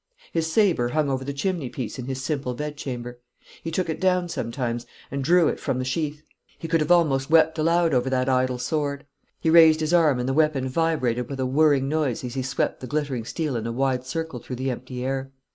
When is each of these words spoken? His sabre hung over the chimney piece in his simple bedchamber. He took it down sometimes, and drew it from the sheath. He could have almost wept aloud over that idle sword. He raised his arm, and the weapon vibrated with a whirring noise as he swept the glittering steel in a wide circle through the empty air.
His 0.33 0.51
sabre 0.51 0.87
hung 0.93 1.11
over 1.11 1.23
the 1.23 1.31
chimney 1.31 1.69
piece 1.69 1.99
in 1.99 2.05
his 2.05 2.23
simple 2.23 2.55
bedchamber. 2.55 3.19
He 3.61 3.69
took 3.69 3.87
it 3.87 4.01
down 4.01 4.29
sometimes, 4.29 4.87
and 5.11 5.23
drew 5.23 5.47
it 5.47 5.59
from 5.59 5.77
the 5.77 5.85
sheath. 5.85 6.23
He 6.57 6.67
could 6.67 6.81
have 6.81 6.89
almost 6.89 7.29
wept 7.29 7.59
aloud 7.59 7.93
over 7.93 8.09
that 8.09 8.27
idle 8.27 8.57
sword. 8.57 9.05
He 9.39 9.51
raised 9.51 9.79
his 9.79 9.93
arm, 9.93 10.17
and 10.17 10.27
the 10.27 10.33
weapon 10.33 10.67
vibrated 10.67 11.29
with 11.29 11.39
a 11.39 11.45
whirring 11.45 11.87
noise 11.87 12.23
as 12.23 12.33
he 12.33 12.41
swept 12.41 12.79
the 12.79 12.87
glittering 12.87 13.25
steel 13.25 13.55
in 13.55 13.67
a 13.67 13.71
wide 13.71 14.03
circle 14.03 14.39
through 14.39 14.55
the 14.55 14.71
empty 14.71 15.05
air. 15.05 15.31